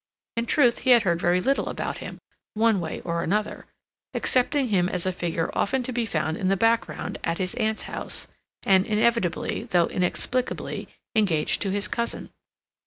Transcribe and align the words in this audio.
In 0.35 0.47
truth, 0.47 0.79
he 0.79 0.89
had 0.89 1.03
heard 1.03 1.21
very 1.21 1.39
little 1.39 1.69
about 1.69 1.99
him, 1.99 2.17
one 2.55 2.79
way 2.79 3.01
or 3.01 3.21
another, 3.21 3.67
accepting 4.15 4.69
him 4.69 4.89
as 4.89 5.05
a 5.05 5.11
figure 5.11 5.51
often 5.53 5.83
to 5.83 5.91
be 5.91 6.07
found 6.07 6.37
in 6.37 6.47
the 6.47 6.57
background 6.57 7.19
at 7.23 7.37
his 7.37 7.53
aunt's 7.53 7.83
house, 7.83 8.25
and 8.63 8.87
inevitably, 8.87 9.65
though 9.69 9.85
inexplicably, 9.85 10.87
engaged 11.15 11.61
to 11.61 11.69
his 11.69 11.87
cousin. 11.87 12.31